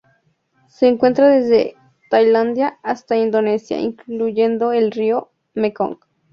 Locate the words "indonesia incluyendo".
3.17-4.71